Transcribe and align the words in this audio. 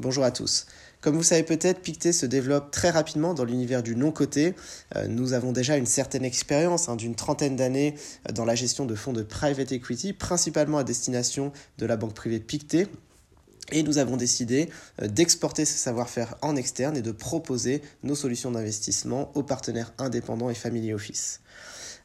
Bonjour 0.00 0.22
à 0.22 0.30
tous. 0.30 0.66
Comme 1.00 1.16
vous 1.16 1.24
savez 1.24 1.42
peut-être, 1.42 1.80
Pictet 1.80 2.12
se 2.12 2.24
développe 2.24 2.70
très 2.70 2.90
rapidement 2.90 3.34
dans 3.34 3.42
l'univers 3.42 3.82
du 3.82 3.96
non-coté. 3.96 4.54
Euh, 4.94 5.08
nous 5.08 5.32
avons 5.32 5.50
déjà 5.50 5.76
une 5.76 5.86
certaine 5.86 6.24
expérience 6.24 6.88
hein, 6.88 6.94
d'une 6.94 7.16
trentaine 7.16 7.56
d'années 7.56 7.96
euh, 8.28 8.32
dans 8.32 8.44
la 8.44 8.54
gestion 8.54 8.84
de 8.84 8.94
fonds 8.94 9.12
de 9.12 9.24
private 9.24 9.72
equity, 9.72 10.12
principalement 10.12 10.78
à 10.78 10.84
destination 10.84 11.50
de 11.78 11.86
la 11.86 11.96
banque 11.96 12.14
privée 12.14 12.38
Pictet. 12.38 12.86
Et 13.72 13.82
nous 13.82 13.98
avons 13.98 14.16
décidé 14.16 14.70
euh, 15.02 15.08
d'exporter 15.08 15.64
ce 15.64 15.76
savoir-faire 15.76 16.36
en 16.42 16.54
externe 16.54 16.96
et 16.96 17.02
de 17.02 17.10
proposer 17.10 17.82
nos 18.04 18.14
solutions 18.14 18.52
d'investissement 18.52 19.32
aux 19.34 19.42
partenaires 19.42 19.92
indépendants 19.98 20.48
et 20.48 20.54
family 20.54 20.94
office. 20.94 21.40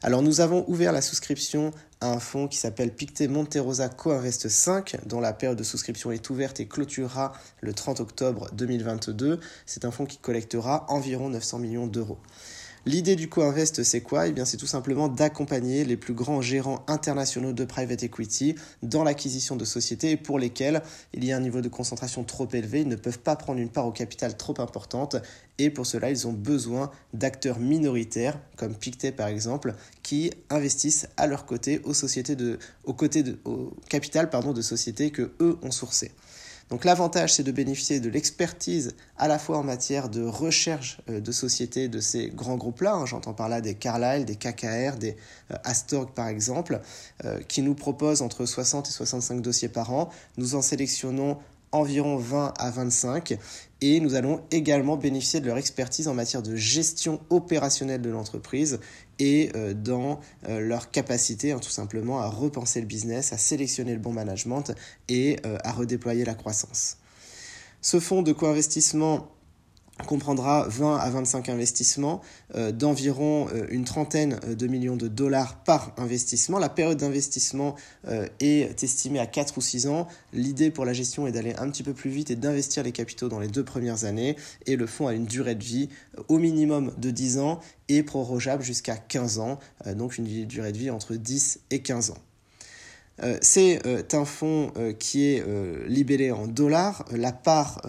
Alors 0.04 0.20
nous 0.20 0.42
avons 0.42 0.66
ouvert 0.68 0.92
la 0.92 1.00
souscription 1.00 1.70
à 2.02 2.10
un 2.10 2.20
fonds 2.20 2.46
qui 2.46 2.58
s'appelle 2.58 2.94
Pictet 2.94 3.26
Monterosa 3.26 3.88
Co-Invest 3.88 4.50
5, 4.50 4.98
dont 5.06 5.18
la 5.18 5.32
période 5.32 5.56
de 5.56 5.64
souscription 5.64 6.12
est 6.12 6.28
ouverte 6.28 6.60
et 6.60 6.68
clôturera 6.68 7.32
le 7.62 7.72
30 7.72 8.00
octobre 8.00 8.50
2022. 8.52 9.40
C'est 9.64 9.86
un 9.86 9.90
fonds 9.90 10.04
qui 10.04 10.18
collectera 10.18 10.84
environ 10.90 11.30
900 11.30 11.58
millions 11.58 11.86
d'euros. 11.86 12.18
L'idée 12.86 13.16
du 13.16 13.30
co-invest, 13.30 13.82
c'est 13.82 14.02
quoi? 14.02 14.28
Eh 14.28 14.32
bien, 14.32 14.44
c'est 14.44 14.58
tout 14.58 14.66
simplement 14.66 15.08
d'accompagner 15.08 15.86
les 15.86 15.96
plus 15.96 16.12
grands 16.12 16.42
gérants 16.42 16.84
internationaux 16.86 17.54
de 17.54 17.64
private 17.64 18.02
equity 18.02 18.56
dans 18.82 19.04
l'acquisition 19.04 19.56
de 19.56 19.64
sociétés 19.64 20.18
pour 20.18 20.38
lesquelles 20.38 20.82
il 21.14 21.24
y 21.24 21.32
a 21.32 21.36
un 21.38 21.40
niveau 21.40 21.62
de 21.62 21.70
concentration 21.70 22.24
trop 22.24 22.46
élevé, 22.52 22.82
ils 22.82 22.88
ne 22.88 22.96
peuvent 22.96 23.20
pas 23.20 23.36
prendre 23.36 23.58
une 23.58 23.70
part 23.70 23.86
au 23.86 23.92
capital 23.92 24.36
trop 24.36 24.60
importante 24.60 25.16
et 25.56 25.70
pour 25.70 25.86
cela, 25.86 26.10
ils 26.10 26.26
ont 26.26 26.34
besoin 26.34 26.90
d'acteurs 27.14 27.58
minoritaires, 27.58 28.38
comme 28.56 28.74
Pictet 28.74 29.12
par 29.12 29.28
exemple, 29.28 29.74
qui 30.02 30.30
investissent 30.50 31.08
à 31.16 31.26
leur 31.26 31.46
côté 31.46 31.80
aux 31.84 31.94
sociétés 31.94 32.36
de, 32.36 32.58
au 32.84 32.92
capital 33.88 34.28
pardon, 34.28 34.52
de 34.52 34.60
sociétés 34.60 35.10
que 35.10 35.32
eux 35.40 35.56
ont 35.62 35.70
sourcées. 35.70 36.12
Donc 36.70 36.84
l'avantage, 36.84 37.34
c'est 37.34 37.42
de 37.42 37.52
bénéficier 37.52 38.00
de 38.00 38.08
l'expertise 38.08 38.94
à 39.16 39.28
la 39.28 39.38
fois 39.38 39.58
en 39.58 39.62
matière 39.62 40.08
de 40.08 40.22
recherche 40.22 41.00
euh, 41.10 41.20
de 41.20 41.32
sociétés 41.32 41.88
de 41.88 42.00
ces 42.00 42.28
grands 42.28 42.56
groupes-là, 42.56 42.94
hein. 42.94 43.06
j'entends 43.06 43.34
par 43.34 43.48
là 43.48 43.60
des 43.60 43.74
Carlyle, 43.74 44.24
des 44.24 44.36
KKR, 44.36 44.96
des 44.98 45.16
euh, 45.50 45.56
Astorg 45.64 46.10
par 46.14 46.28
exemple, 46.28 46.80
euh, 47.24 47.40
qui 47.48 47.62
nous 47.62 47.74
proposent 47.74 48.22
entre 48.22 48.46
60 48.46 48.88
et 48.88 48.92
65 48.92 49.40
dossiers 49.42 49.68
par 49.68 49.92
an. 49.92 50.08
Nous 50.38 50.54
en 50.54 50.62
sélectionnons 50.62 51.38
environ 51.74 52.16
20 52.16 52.54
à 52.58 52.70
25 52.70 53.36
et 53.80 54.00
nous 54.00 54.14
allons 54.14 54.42
également 54.50 54.96
bénéficier 54.96 55.40
de 55.40 55.46
leur 55.46 55.58
expertise 55.58 56.08
en 56.08 56.14
matière 56.14 56.42
de 56.42 56.56
gestion 56.56 57.20
opérationnelle 57.28 58.00
de 58.00 58.10
l'entreprise 58.10 58.80
et 59.18 59.50
euh, 59.54 59.74
dans 59.74 60.20
euh, 60.48 60.60
leur 60.60 60.90
capacité 60.90 61.52
hein, 61.52 61.58
tout 61.58 61.70
simplement 61.70 62.20
à 62.20 62.28
repenser 62.28 62.80
le 62.80 62.86
business, 62.86 63.32
à 63.32 63.38
sélectionner 63.38 63.92
le 63.92 64.00
bon 64.00 64.12
management 64.12 64.72
et 65.08 65.36
euh, 65.44 65.58
à 65.64 65.72
redéployer 65.72 66.24
la 66.24 66.34
croissance. 66.34 66.98
Ce 67.82 68.00
fonds 68.00 68.22
de 68.22 68.32
co-investissement 68.32 69.28
comprendra 70.06 70.66
20 70.68 70.96
à 70.96 71.08
25 71.10 71.48
investissements 71.48 72.20
euh, 72.56 72.72
d'environ 72.72 73.46
euh, 73.52 73.66
une 73.70 73.84
trentaine 73.84 74.40
euh, 74.44 74.54
de 74.54 74.66
millions 74.66 74.96
de 74.96 75.06
dollars 75.06 75.62
par 75.62 75.92
investissement. 75.96 76.58
La 76.58 76.68
période 76.68 76.98
d'investissement 76.98 77.76
est 78.40 78.82
estimée 78.82 79.18
à 79.18 79.26
4 79.26 79.56
ou 79.56 79.60
6 79.60 79.86
ans. 79.86 80.08
L'idée 80.32 80.70
pour 80.70 80.84
la 80.84 80.92
gestion 80.92 81.26
est 81.26 81.32
d'aller 81.32 81.54
un 81.58 81.70
petit 81.70 81.82
peu 81.82 81.92
plus 81.92 82.10
vite 82.10 82.30
et 82.30 82.36
d'investir 82.36 82.82
les 82.82 82.92
capitaux 82.92 83.28
dans 83.28 83.38
les 83.38 83.48
deux 83.48 83.64
premières 83.64 84.04
années. 84.04 84.36
Et 84.66 84.76
le 84.76 84.86
fonds 84.86 85.06
a 85.06 85.14
une 85.14 85.26
durée 85.26 85.54
de 85.54 85.64
vie 85.64 85.88
au 86.28 86.38
minimum 86.38 86.92
de 86.98 87.10
10 87.10 87.38
ans 87.38 87.60
et 87.88 88.02
prorogeable 88.02 88.62
jusqu'à 88.62 88.96
15 88.96 89.38
ans. 89.38 89.58
donc 89.94 90.18
une 90.18 90.46
durée 90.46 90.72
de 90.72 90.78
vie 90.78 90.90
entre 90.90 91.14
10 91.14 91.60
et 91.70 91.80
15 91.80 92.10
ans. 92.10 92.18
Euh, 93.22 93.38
c'est 93.42 93.86
euh, 93.86 94.02
un 94.12 94.24
fonds 94.24 94.72
euh, 94.76 94.92
qui 94.92 95.24
est 95.26 95.44
libellé 95.86 96.32
en 96.32 96.46
dollars. 96.46 97.04
La 97.12 97.32
part 97.32 97.82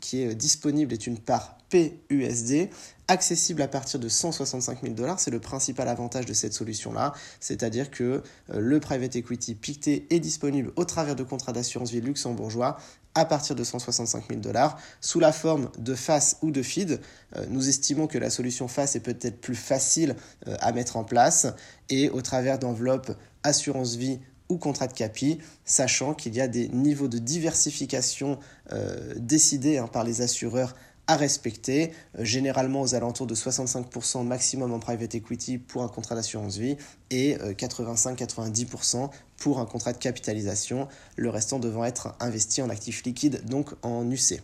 qui 0.00 0.22
est 0.22 0.34
disponible 0.34 0.92
est 0.92 1.06
une 1.06 1.18
part 1.18 1.56
PUSD, 1.68 2.68
accessible 3.06 3.62
à 3.62 3.68
partir 3.68 4.00
de 4.00 4.08
165 4.08 4.82
000 4.82 4.94
dollars. 4.94 5.20
C'est 5.20 5.30
le 5.30 5.40
principal 5.40 5.88
avantage 5.88 6.26
de 6.26 6.32
cette 6.32 6.52
solution-là, 6.52 7.12
c'est-à-dire 7.38 7.90
que 7.90 8.22
le 8.52 8.80
private 8.80 9.16
equity 9.16 9.54
Pictet 9.54 10.06
est 10.10 10.20
disponible 10.20 10.72
au 10.76 10.84
travers 10.84 11.14
de 11.14 11.22
contrats 11.22 11.52
d'assurance 11.52 11.90
vie 11.90 12.00
luxembourgeois 12.00 12.76
à 13.14 13.24
partir 13.24 13.56
de 13.56 13.64
165 13.64 14.24
000 14.28 14.40
dollars 14.40 14.78
sous 15.00 15.20
la 15.20 15.32
forme 15.32 15.70
de 15.78 15.94
face 15.94 16.36
ou 16.42 16.50
de 16.50 16.62
feed. 16.62 17.00
nous 17.48 17.68
estimons 17.68 18.06
que 18.06 18.18
la 18.18 18.30
solution 18.30 18.68
face 18.68 18.94
est 18.94 19.00
peut-être 19.00 19.40
plus 19.40 19.56
facile 19.56 20.14
à 20.46 20.72
mettre 20.72 20.96
en 20.96 21.02
place 21.02 21.48
et 21.88 22.08
au 22.10 22.22
travers 22.22 22.58
d'enveloppes 22.58 23.12
assurance 23.42 23.96
vie 23.96 24.20
ou 24.50 24.58
contrat 24.58 24.88
de 24.88 24.92
capi, 24.92 25.38
sachant 25.64 26.12
qu'il 26.12 26.34
y 26.34 26.40
a 26.40 26.48
des 26.48 26.68
niveaux 26.68 27.08
de 27.08 27.18
diversification 27.18 28.38
euh, 28.72 29.14
décidés 29.16 29.78
hein, 29.78 29.86
par 29.86 30.04
les 30.04 30.20
assureurs 30.20 30.74
à 31.10 31.16
respecter, 31.16 31.90
euh, 32.18 32.24
généralement 32.24 32.82
aux 32.82 32.94
alentours 32.94 33.26
de 33.26 33.34
65% 33.34 34.24
maximum 34.24 34.72
en 34.72 34.78
private 34.78 35.16
equity 35.16 35.58
pour 35.58 35.82
un 35.82 35.88
contrat 35.88 36.14
d'assurance 36.14 36.56
vie 36.56 36.76
et 37.10 37.36
85-90% 37.36 38.96
euh, 38.96 39.06
pour 39.36 39.58
un 39.58 39.66
contrat 39.66 39.92
de 39.92 39.98
capitalisation, 39.98 40.86
le 41.16 41.28
restant 41.28 41.58
devant 41.58 41.84
être 41.84 42.14
investi 42.20 42.62
en 42.62 42.70
actifs 42.70 43.02
liquides, 43.02 43.44
donc 43.44 43.70
en 43.82 44.08
UC. 44.08 44.40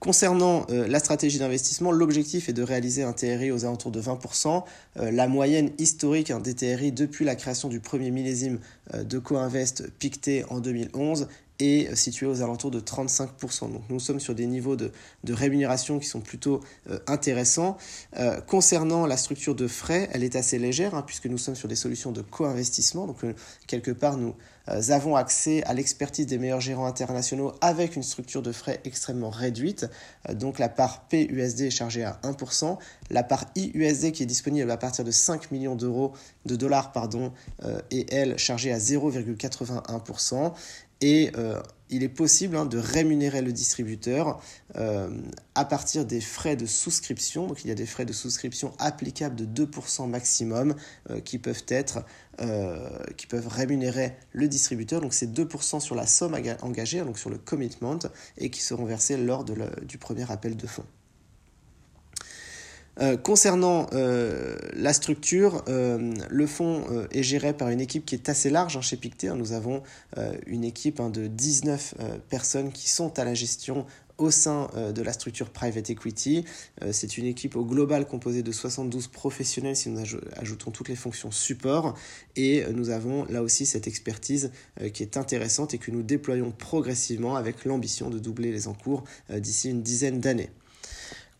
Concernant 0.00 0.64
euh, 0.70 0.88
la 0.88 0.98
stratégie 0.98 1.38
d'investissement, 1.38 1.92
l'objectif 1.92 2.48
est 2.48 2.54
de 2.54 2.62
réaliser 2.62 3.02
un 3.02 3.12
TRI 3.12 3.50
aux 3.52 3.66
alentours 3.66 3.90
de 3.90 4.00
20%. 4.00 4.64
Euh, 4.96 5.10
la 5.10 5.28
moyenne 5.28 5.72
historique 5.76 6.30
hein, 6.30 6.40
des 6.40 6.54
TRI 6.54 6.90
depuis 6.90 7.26
la 7.26 7.36
création 7.36 7.68
du 7.68 7.80
premier 7.80 8.10
millésime 8.10 8.60
euh, 8.94 9.04
de 9.04 9.18
co-invest 9.18 9.90
Pictet 9.98 10.46
en 10.48 10.60
2011 10.60 11.28
est 11.60 11.94
située 11.94 12.26
aux 12.26 12.42
alentours 12.42 12.70
de 12.70 12.80
35%. 12.80 13.72
Donc 13.72 13.82
nous 13.88 14.00
sommes 14.00 14.20
sur 14.20 14.34
des 14.34 14.46
niveaux 14.46 14.76
de, 14.76 14.92
rémunération 15.28 15.98
qui 15.98 16.06
sont 16.06 16.20
plutôt 16.20 16.60
intéressants. 17.06 17.76
concernant 18.46 19.06
la 19.06 19.16
structure 19.16 19.54
de 19.54 19.68
frais, 19.68 20.08
elle 20.12 20.24
est 20.24 20.36
assez 20.36 20.58
légère 20.58 20.94
hein, 20.94 21.02
puisque 21.06 21.26
nous 21.26 21.38
sommes 21.38 21.54
sur 21.54 21.68
des 21.68 21.76
solutions 21.76 22.12
de 22.12 22.22
co-investissement. 22.22 23.06
Donc 23.06 23.18
quelque 23.66 23.92
part, 23.92 24.16
nous 24.16 24.34
euh, 24.70 24.90
avons 24.90 25.16
accès 25.16 25.62
à 25.64 25.74
l'expertise 25.74 26.26
des 26.26 26.38
meilleurs 26.38 26.60
gérants 26.60 26.86
internationaux 26.86 27.52
avec 27.60 27.96
une 27.96 28.02
structure 28.02 28.42
de 28.42 28.52
frais 28.52 28.80
extrêmement 28.84 29.30
réduite. 29.30 29.86
Euh, 30.28 30.34
donc 30.34 30.58
la 30.58 30.68
part 30.68 31.08
PUSD 31.08 31.62
est 31.62 31.70
chargée 31.70 32.04
à 32.04 32.20
1%, 32.22 32.78
la 33.10 33.22
part 33.22 33.44
IUSD 33.56 34.12
qui 34.12 34.22
est 34.22 34.26
disponible 34.26 34.70
à 34.70 34.76
partir 34.76 35.04
de 35.04 35.10
5 35.10 35.50
millions 35.50 35.76
d'euros 35.76 36.12
de 36.46 36.56
dollars 36.56 36.92
pardon, 36.92 37.32
euh, 37.64 37.80
est 37.90 38.12
elle 38.12 38.38
chargée 38.38 38.72
à 38.72 38.78
0,81% 38.78 40.52
et 41.00 41.30
euh, 41.36 41.60
il 41.88 42.02
est 42.02 42.08
possible 42.08 42.56
hein, 42.56 42.66
de 42.66 42.78
rémunérer 42.78 43.42
le 43.42 43.52
distributeur 43.52 44.40
euh, 44.76 45.10
à 45.54 45.64
partir 45.64 46.04
des 46.04 46.20
frais 46.20 46.56
de 46.56 46.66
souscription. 46.66 47.46
Donc 47.46 47.64
il 47.64 47.68
y 47.68 47.70
a 47.70 47.74
des 47.74 47.86
frais 47.86 48.04
de 48.04 48.12
souscription 48.12 48.72
applicables 48.78 49.34
de 49.34 49.64
2% 49.66 50.08
maximum 50.08 50.74
euh, 51.10 51.20
qui 51.20 51.38
peuvent 51.38 51.64
être 51.68 52.04
qui 53.18 53.26
peuvent 53.26 53.48
rémunérer 53.48 54.14
le 54.32 54.48
distributeur. 54.48 55.02
Donc 55.02 55.12
c'est 55.12 55.30
2% 55.30 55.78
sur 55.78 55.94
la 55.94 56.06
somme 56.06 56.34
engagée, 56.62 57.00
donc 57.00 57.18
sur 57.18 57.28
le 57.28 57.36
commitment, 57.36 57.98
et 58.38 58.48
qui 58.48 58.62
seront 58.62 58.86
versés 58.86 59.18
lors 59.18 59.44
du 59.44 59.98
premier 59.98 60.30
appel 60.32 60.56
de 60.56 60.66
fonds. 60.66 60.86
Euh, 63.00 63.16
concernant 63.16 63.86
euh, 63.92 64.56
la 64.74 64.92
structure, 64.92 65.64
euh, 65.68 66.12
le 66.28 66.46
fonds 66.46 66.84
est 67.12 67.22
géré 67.22 67.52
par 67.52 67.68
une 67.68 67.80
équipe 67.80 68.04
qui 68.04 68.14
est 68.14 68.28
assez 68.28 68.50
large 68.50 68.76
hein, 68.76 68.80
chez 68.80 68.96
Pictet. 68.96 69.28
Hein. 69.28 69.36
Nous 69.36 69.52
avons 69.52 69.82
une 70.46 70.64
équipe 70.64 71.00
hein, 71.00 71.10
de 71.10 71.26
19 71.26 71.94
personnes 72.28 72.72
qui 72.72 72.90
sont 72.90 73.18
à 73.18 73.24
la 73.24 73.34
gestion 73.34 73.86
au 74.18 74.30
sein 74.30 74.68
de 74.94 75.02
la 75.02 75.14
structure 75.14 75.48
private 75.48 75.88
equity. 75.88 76.44
C'est 76.90 77.16
une 77.16 77.24
équipe 77.24 77.56
au 77.56 77.64
global 77.64 78.06
composée 78.06 78.42
de 78.42 78.52
72 78.52 79.08
professionnels 79.08 79.76
si 79.76 79.88
nous 79.88 80.02
ajoutons 80.36 80.70
toutes 80.70 80.90
les 80.90 80.96
fonctions 80.96 81.30
support. 81.30 81.94
Et 82.36 82.64
nous 82.74 82.90
avons 82.90 83.24
là 83.26 83.42
aussi 83.42 83.64
cette 83.64 83.86
expertise 83.86 84.50
qui 84.92 85.02
est 85.02 85.16
intéressante 85.16 85.72
et 85.72 85.78
que 85.78 85.90
nous 85.90 86.02
déployons 86.02 86.50
progressivement 86.50 87.36
avec 87.36 87.64
l'ambition 87.64 88.10
de 88.10 88.18
doubler 88.18 88.52
les 88.52 88.68
encours 88.68 89.04
d'ici 89.30 89.70
une 89.70 89.82
dizaine 89.82 90.20
d'années. 90.20 90.50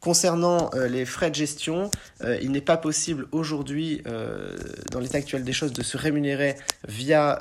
Concernant 0.00 0.70
euh, 0.75 0.88
les 0.88 1.05
frais 1.05 1.29
de 1.29 1.35
gestion, 1.35 1.91
euh, 2.23 2.38
il 2.41 2.52
n'est 2.52 2.62
pas 2.62 2.79
possible 2.79 3.26
aujourd'hui, 3.32 4.02
euh, 4.06 4.56
dans 4.91 4.99
l'état 4.99 5.19
actuel 5.19 5.44
des 5.44 5.52
choses, 5.52 5.75
de 5.75 5.82
se 5.82 5.99
rémunérer 5.99 6.56
via 6.88 7.38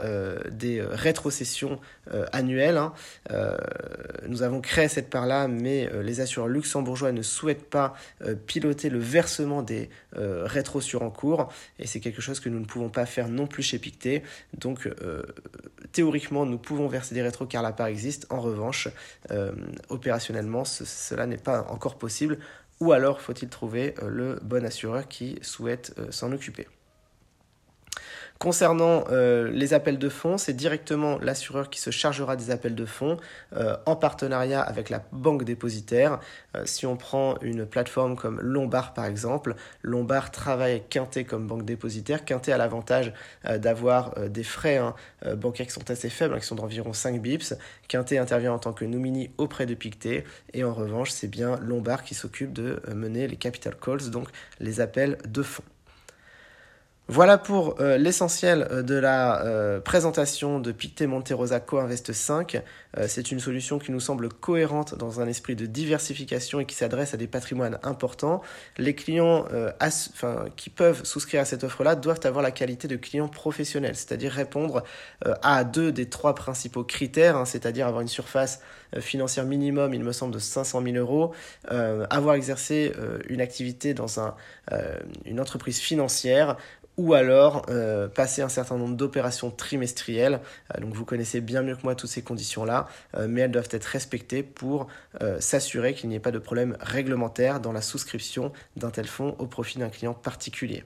des 0.51 0.81
rétrocessions 0.81 1.79
annuelles. 2.33 2.77
Hein. 2.77 2.93
nous 4.27 4.43
avons 4.43 4.61
créé 4.61 4.87
cette 4.87 5.09
part-là, 5.09 5.47
mais 5.47 5.89
les 6.01 6.21
assureurs 6.21 6.47
luxembourgeois 6.47 7.11
ne 7.11 7.21
souhaitent 7.21 7.69
pas 7.69 7.93
piloter 8.45 8.89
le 8.89 8.99
versement 8.99 9.61
des 9.61 9.89
rétros 10.13 10.81
sur 10.81 11.03
en 11.03 11.09
cours, 11.09 11.51
et 11.79 11.87
c'est 11.87 11.99
quelque 11.99 12.21
chose 12.21 12.39
que 12.39 12.49
nous 12.49 12.59
ne 12.59 12.65
pouvons 12.65 12.89
pas 12.89 13.05
faire 13.05 13.29
non 13.29 13.47
plus 13.47 13.63
chez 13.63 13.79
Pictet. 13.79 14.23
Donc, 14.57 14.89
théoriquement, 15.91 16.45
nous 16.45 16.57
pouvons 16.57 16.87
verser 16.87 17.15
des 17.15 17.21
rétros 17.21 17.45
car 17.45 17.63
la 17.63 17.71
part 17.71 17.87
existe. 17.87 18.27
En 18.29 18.41
revanche, 18.41 18.89
opérationnellement, 19.89 20.65
cela 20.65 21.25
n'est 21.25 21.37
pas 21.37 21.65
encore 21.69 21.97
possible 21.97 22.39
ou 22.79 22.91
alors 22.91 23.21
faut-il 23.21 23.49
trouver 23.49 23.95
euh, 24.01 24.09
le 24.09 24.39
bon 24.41 24.65
assureur 24.65 25.07
qui 25.07 25.39
souhaite 25.41 25.93
euh, 25.97 26.11
s'en 26.11 26.31
occuper? 26.31 26.67
Concernant 28.39 29.03
euh, 29.11 29.51
les 29.51 29.73
appels 29.73 29.97
de 29.97 30.07
fonds, 30.07 30.37
c'est 30.37 30.53
directement 30.53 31.19
l'assureur 31.19 31.69
qui 31.69 31.81
se 31.81 31.89
chargera 31.89 32.37
des 32.37 32.51
appels 32.51 32.73
de 32.73 32.85
fonds 32.85 33.17
euh, 33.51 33.75
en 33.85 33.97
partenariat 33.97 34.61
avec 34.61 34.89
la 34.89 35.03
banque 35.11 35.43
dépositaire. 35.43 36.21
Euh, 36.55 36.61
si 36.63 36.85
on 36.85 36.95
prend 36.95 37.37
une 37.41 37.65
plateforme 37.65 38.15
comme 38.15 38.39
Lombard 38.39 38.93
par 38.93 39.03
exemple, 39.03 39.55
Lombard 39.81 40.31
travaille 40.31 40.71
avec 40.71 40.87
Quintet 40.87 41.25
comme 41.25 41.47
banque 41.47 41.65
dépositaire. 41.65 42.23
Quintet 42.23 42.53
a 42.53 42.57
l'avantage 42.57 43.11
d'avoir 43.43 44.17
des 44.29 44.43
frais 44.43 44.77
hein, 44.77 44.95
bancaires 45.35 45.67
qui 45.67 45.73
sont 45.73 45.91
assez 45.91 46.09
faibles, 46.09 46.33
hein, 46.33 46.39
qui 46.39 46.45
sont 46.45 46.55
d'environ 46.55 46.93
5 46.93 47.21
bips. 47.21 47.55
Quintet 47.89 48.19
intervient 48.19 48.53
en 48.53 48.59
tant 48.59 48.71
que 48.71 48.85
nomini 48.85 49.31
auprès 49.37 49.65
de 49.65 49.73
Pictet 49.73 50.23
et 50.53 50.63
en 50.63 50.73
revanche 50.73 51.11
c'est 51.11 51.27
bien 51.27 51.57
Lombard 51.57 52.05
qui 52.05 52.15
s'occupe 52.15 52.53
de 52.53 52.81
mener 52.95 53.27
les 53.27 53.35
capital 53.35 53.75
calls, 53.75 54.09
donc 54.09 54.29
les 54.61 54.79
appels 54.79 55.17
de 55.27 55.43
fonds. 55.43 55.63
Voilà 57.11 57.39
pour 57.39 57.81
euh, 57.81 57.97
l'essentiel 57.97 58.67
euh, 58.69 58.83
de 58.83 58.93
la 58.93 59.43
euh, 59.43 59.79
présentation 59.79 60.59
de 60.59 60.71
Pictet 60.71 61.07
Monterosa 61.07 61.59
Co-Invest 61.59 62.13
5. 62.13 62.61
c'est 63.07 63.31
une 63.31 63.39
solution 63.39 63.79
qui 63.79 63.91
nous 63.91 63.99
semble 63.99 64.29
cohérente 64.29 64.95
dans 64.95 65.19
un 65.19 65.27
esprit 65.27 65.55
de 65.55 65.65
diversification 65.65 66.59
et 66.59 66.65
qui 66.65 66.75
s'adresse 66.75 67.15
à 67.15 67.17
des 67.17 67.25
patrimoines 67.25 67.79
importants. 67.81 68.41
Les 68.77 68.95
clients 68.95 69.45
qui 70.55 70.71
peuvent 70.71 71.05
souscrire 71.05 71.41
à 71.41 71.45
cette 71.45 71.63
offre-là 71.63 71.95
doivent 71.95 72.19
avoir 72.23 72.41
la 72.41 72.49
qualité 72.49 72.87
de 72.87 72.95
clients 72.95 73.27
professionnels, 73.27 73.95
c'est-à-dire 73.95 74.31
répondre 74.31 74.83
à 75.43 75.63
deux 75.63 75.91
des 75.91 76.09
trois 76.09 76.33
principaux 76.33 76.83
critères, 76.83 77.37
hein, 77.37 77.45
c'est-à-dire 77.45 77.85
avoir 77.85 78.01
une 78.01 78.07
surface 78.07 78.59
financière 78.99 79.45
minimum, 79.45 79.93
il 79.93 80.03
me 80.03 80.11
semble, 80.11 80.33
de 80.33 80.39
500 80.39 80.81
000 80.81 80.95
euros, 80.97 81.31
avoir 81.67 82.33
exercé 82.33 82.91
une 83.29 83.39
activité 83.39 83.93
dans 83.93 84.19
un, 84.19 84.33
une 85.25 85.39
entreprise 85.39 85.77
financière, 85.77 86.57
ou 86.99 87.13
alors 87.13 87.65
euh, 87.69 88.09
passer 88.09 88.41
un 88.41 88.49
certain 88.49 88.77
nombre 88.77 88.97
d'opérations 88.97 89.51
trimestrielles. 89.51 90.41
Euh, 90.75 90.81
donc 90.81 90.93
vous 90.93 91.05
connaissez 91.05 91.39
bien 91.39 91.61
mieux 91.61 91.77
que 91.77 91.83
moi 91.83 91.95
toutes 91.95 92.09
ces 92.09 92.21
conditions-là, 92.21 92.89
euh, 93.15 93.25
mais 93.29 93.41
elles 93.41 93.51
doivent 93.51 93.69
être 93.71 93.85
respectées 93.85 94.43
pour 94.43 94.87
s'assurer 95.39 95.93
qu'il 95.93 96.09
n'y 96.09 96.15
ait 96.15 96.19
pas 96.19 96.31
de 96.31 96.39
problème 96.39 96.75
réglementaire 96.81 97.61
dans 97.61 97.71
la 97.71 97.81
souscription 97.81 98.51
d'un 98.75 98.89
tel 98.89 99.07
fonds 99.07 99.35
au 99.39 99.47
profit 99.47 99.79
d'un 99.79 99.89
client 99.89 100.13
particulier. 100.13 100.83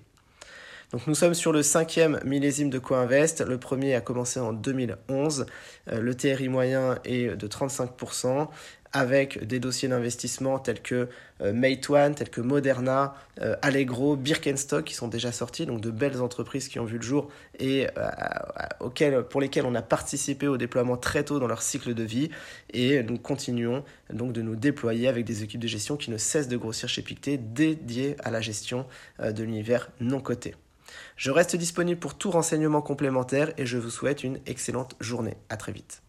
Donc 0.92 1.07
nous 1.07 1.15
sommes 1.15 1.33
sur 1.33 1.51
le 1.51 1.63
cinquième 1.63 2.19
millésime 2.24 2.69
de 2.69 2.77
CoInvest. 2.77 3.42
Le 3.42 3.57
premier 3.57 3.95
a 3.95 4.01
commencé 4.01 4.39
en 4.39 4.54
2011. 4.54 5.48
le 5.88 6.15
TRI 6.15 6.50
moyen 6.50 7.00
est 7.06 7.36
de 7.36 7.48
35% 7.48 8.48
avec 8.94 9.44
des 9.45 9.60
dossiers 9.60 9.90
d'investissement 9.90 10.60
tels 10.60 10.81
que 10.81 11.10
euh, 11.42 12.13
tels 12.16 12.30
que 12.30 12.42
Moderna, 12.42 13.16
euh, 13.42 13.56
Allegro, 13.62 14.16
Birkenstock 14.16 14.86
qui 14.86 14.94
sont 14.94 15.07
déjà 15.07 15.31
sortis, 15.31 15.66
donc 15.66 15.81
de 15.81 15.92
belles 15.92 16.22
entreprises 16.22 16.68
qui 16.68 16.80
ont 16.80 16.86
vu 16.86 16.98
le 16.98 17.04
jour 17.04 17.30
et 17.60 17.88
euh, 17.98 19.22
pour 19.24 19.42
lesquelles 19.42 19.66
on 19.66 19.75
a 19.75 19.81
participé 19.81 20.48
au 20.48 20.57
déploiement 20.57 20.95
très 20.95 21.24
tôt 21.24 21.40
dans 21.40 21.48
leur 21.48 21.63
cycle 21.63 21.94
de 21.94 22.04
vie 22.04 22.30
et 22.72 23.01
nous 23.04 23.18
continuons 23.18 23.84
donc 24.12 24.31
de 24.31 24.42
nous 24.42 24.56
déployer 24.56 25.07
avec 25.07 25.25
des 25.25 25.44
équipes 25.44 25.62
de 25.62 25.68
gestion 25.68 25.98
qui 25.98 26.12
ne 26.12 26.18
cessent 26.18 26.48
de 26.48 26.57
grossir 26.57 26.88
chez 26.88 27.01
Pictet 27.01 27.38
dédiées 27.38 28.16
à 28.24 28.30
la 28.30 28.42
gestion 28.42 28.86
de 29.19 29.44
l'univers 29.44 29.89
non 30.00 30.19
coté. 30.19 30.56
Je 31.18 31.31
reste 31.31 31.56
disponible 31.56 32.00
pour 32.00 32.16
tout 32.16 32.30
renseignement 32.30 32.81
complémentaire 32.81 33.51
et 33.57 33.66
je 33.66 33.78
vous 33.78 33.89
souhaite 33.89 34.24
une 34.24 34.39
excellente 34.46 34.96
journée. 35.00 35.38
À 35.50 35.57
très 35.57 35.72
vite. 35.72 36.02